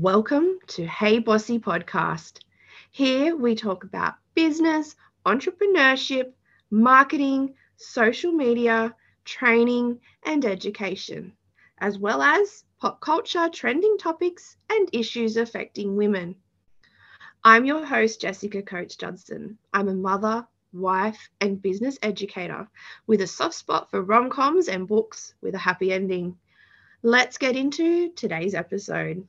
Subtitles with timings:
[0.00, 2.38] Welcome to Hey Bossy Podcast.
[2.90, 4.96] Here we talk about business,
[5.26, 6.32] entrepreneurship,
[6.70, 8.94] marketing, social media,
[9.26, 11.34] training, and education,
[11.76, 16.34] as well as pop culture, trending topics, and issues affecting women.
[17.44, 19.58] I'm your host, Jessica Coates Judson.
[19.74, 22.70] I'm a mother, wife, and business educator
[23.06, 26.38] with a soft spot for rom coms and books with a happy ending.
[27.02, 29.28] Let's get into today's episode.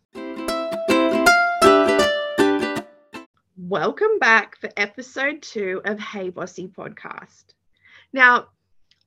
[3.71, 7.53] Welcome back for episode two of Hey Bossy podcast.
[8.11, 8.47] Now,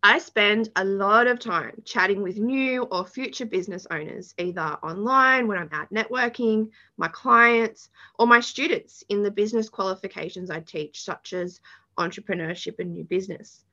[0.02, 5.48] I spend a lot of time chatting with new or future business owners, either online
[5.48, 11.02] when I'm out networking, my clients, or my students in the business qualifications I teach,
[11.02, 11.60] such as
[11.98, 13.66] entrepreneurship and new business.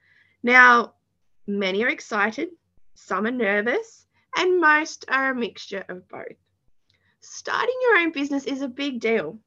[0.44, 0.95] Now,
[1.48, 2.50] many are excited,
[2.95, 6.36] some are nervous, and most are a mixture of both.
[7.22, 9.39] Starting your own business is a big deal.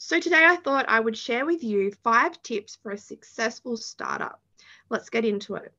[0.00, 4.40] So, today I thought I would share with you five tips for a successful startup.
[4.88, 5.72] Let's get into it.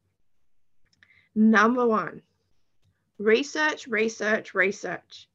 [1.34, 2.22] Number one,
[3.18, 5.30] research, research, research.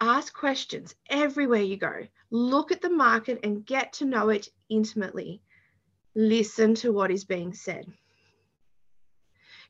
[0.00, 2.06] Ask questions everywhere you go.
[2.30, 5.42] Look at the market and get to know it intimately.
[6.14, 7.84] Listen to what is being said.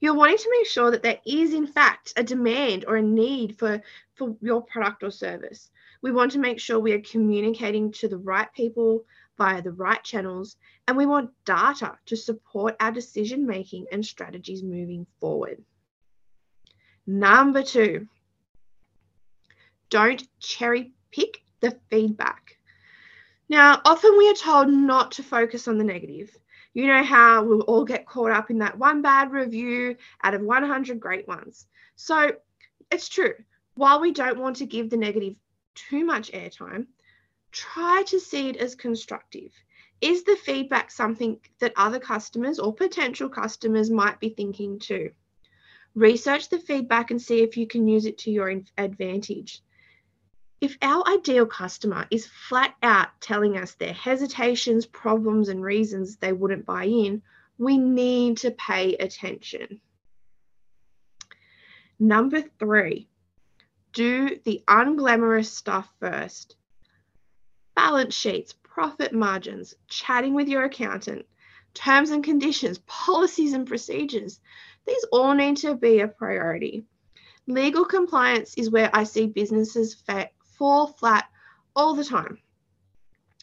[0.01, 3.59] You're wanting to make sure that there is, in fact, a demand or a need
[3.59, 3.83] for,
[4.17, 5.71] for your product or service.
[6.03, 9.05] We want to make sure we are communicating to the right people
[9.37, 10.57] via the right channels,
[10.87, 15.63] and we want data to support our decision making and strategies moving forward.
[17.07, 18.07] Number two,
[19.91, 22.57] don't cherry pick the feedback.
[23.49, 26.31] Now, often we are told not to focus on the negative.
[26.73, 30.43] You know how we'll all get caught up in that one bad review out of
[30.43, 31.67] 100 great ones.
[31.97, 32.33] So
[32.93, 33.35] it's true.
[33.75, 35.35] While we don't want to give the negative
[35.75, 36.87] too much airtime,
[37.53, 39.53] try to see it as constructive.
[40.01, 45.11] Is the feedback something that other customers or potential customers might be thinking too?
[45.95, 49.63] Research the feedback and see if you can use it to your advantage.
[50.61, 56.33] If our ideal customer is flat out telling us their hesitations, problems, and reasons they
[56.33, 57.23] wouldn't buy in,
[57.59, 59.81] we need to pay attention.
[61.99, 63.10] Number three,
[63.93, 66.57] do the unglamorous stuff first
[67.75, 71.25] balance sheets, profit margins, chatting with your accountant,
[71.73, 74.41] terms and conditions, policies and procedures.
[74.87, 76.85] These all need to be a priority.
[77.47, 80.03] Legal compliance is where I see businesses
[80.59, 81.27] fall flat
[81.75, 82.39] all the time.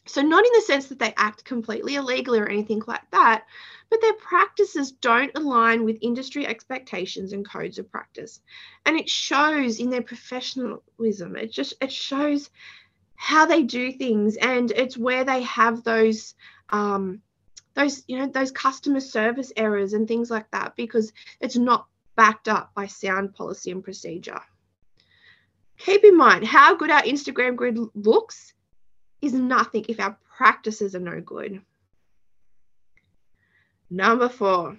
[0.07, 3.45] So, not in the sense that they act completely illegally or anything like that,
[3.90, 8.41] but their practices don't align with industry expectations and codes of practice.
[8.85, 11.35] And it shows in their professionalism.
[11.35, 12.50] It just it shows
[13.17, 16.35] how they do things and it's where they have those
[16.69, 17.22] um,
[17.73, 22.47] those you know those customer service errors and things like that because it's not backed
[22.47, 24.40] up by sound policy and procedure
[25.78, 28.53] keep in mind how good our instagram grid looks
[29.22, 31.61] is nothing if our practices are no good
[33.89, 34.78] number four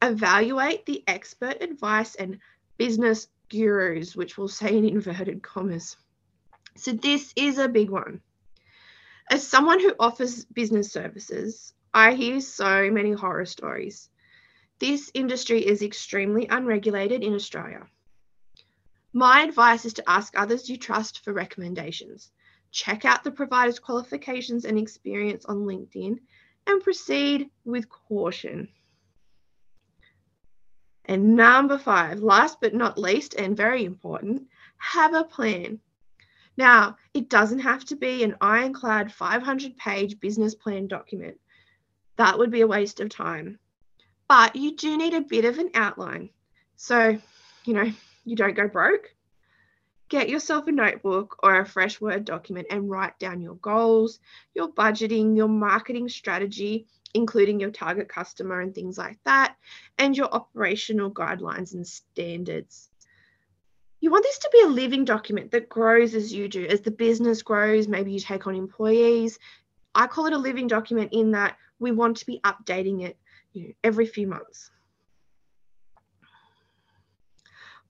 [0.00, 2.38] evaluate the expert advice and
[2.76, 5.96] business gurus which we'll say in inverted commas
[6.76, 8.22] so, this is a big one.
[9.30, 14.08] As someone who offers business services, I hear so many horror stories.
[14.78, 17.86] This industry is extremely unregulated in Australia.
[19.12, 22.32] My advice is to ask others you trust for recommendations.
[22.72, 26.18] Check out the provider's qualifications and experience on LinkedIn
[26.66, 28.68] and proceed with caution.
[31.04, 35.80] And number five, last but not least, and very important, have a plan.
[36.56, 41.38] Now, it doesn't have to be an ironclad 500 page business plan document.
[42.16, 43.58] That would be a waste of time.
[44.28, 46.30] But you do need a bit of an outline.
[46.76, 47.18] So,
[47.64, 47.92] you know,
[48.24, 49.14] you don't go broke.
[50.12, 54.20] Get yourself a notebook or a fresh Word document and write down your goals,
[54.54, 59.56] your budgeting, your marketing strategy, including your target customer and things like that,
[59.96, 62.90] and your operational guidelines and standards
[64.02, 66.66] you want this to be a living document that grows as you do.
[66.66, 69.38] As the business grows, maybe you take on employees.
[69.94, 73.16] I call it a living document in that we want to be updating it
[73.52, 74.72] you know, every few months.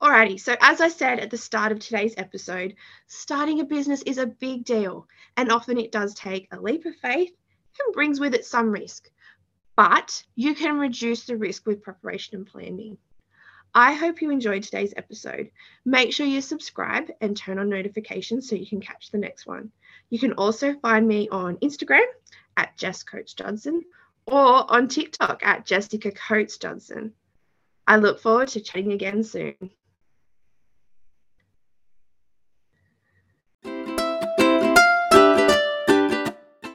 [0.03, 2.75] Alrighty, so as I said at the start of today's episode,
[3.07, 5.07] starting a business is a big deal,
[5.37, 7.31] and often it does take a leap of faith
[7.79, 9.09] and brings with it some risk.
[9.77, 12.97] But you can reduce the risk with preparation and planning.
[13.73, 15.51] I hope you enjoyed today's episode.
[15.85, 19.71] Make sure you subscribe and turn on notifications so you can catch the next one.
[20.09, 22.07] You can also find me on Instagram
[22.57, 23.85] at Jess Coates Judson
[24.25, 27.13] or on TikTok at Jessica Coates Judson.
[27.87, 29.71] I look forward to chatting again soon.